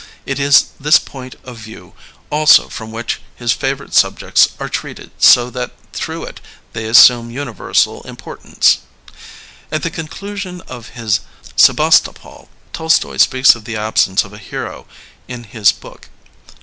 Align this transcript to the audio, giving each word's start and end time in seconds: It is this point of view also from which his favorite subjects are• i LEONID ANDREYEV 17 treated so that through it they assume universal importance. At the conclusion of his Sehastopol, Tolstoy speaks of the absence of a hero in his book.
It 0.25 0.39
is 0.39 0.69
this 0.79 0.97
point 0.97 1.35
of 1.43 1.59
view 1.59 1.93
also 2.31 2.69
from 2.69 2.91
which 2.91 3.21
his 3.35 3.53
favorite 3.53 3.93
subjects 3.93 4.47
are• 4.47 4.47
i 4.53 4.57
LEONID 4.61 4.61
ANDREYEV 4.61 4.73
17 4.73 4.79
treated 4.81 5.11
so 5.19 5.49
that 5.51 5.71
through 5.93 6.23
it 6.23 6.41
they 6.73 6.85
assume 6.87 7.29
universal 7.29 8.01
importance. 8.01 8.79
At 9.71 9.83
the 9.83 9.91
conclusion 9.91 10.61
of 10.61 10.89
his 10.97 11.19
Sehastopol, 11.55 12.49
Tolstoy 12.73 13.17
speaks 13.17 13.53
of 13.53 13.65
the 13.65 13.77
absence 13.77 14.23
of 14.23 14.33
a 14.33 14.39
hero 14.39 14.87
in 15.27 15.43
his 15.43 15.71
book. 15.71 16.09